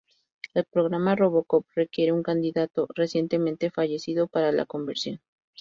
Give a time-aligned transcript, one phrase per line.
[0.55, 5.21] El programa "RoboCop" requiere a un "candidato" recientemente fallecido para la conversión.